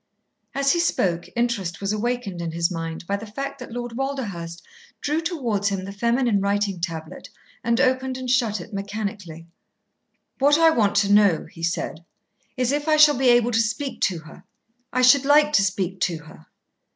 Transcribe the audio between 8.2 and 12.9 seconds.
shut it mechanically. "What I want to know," he said, "is, if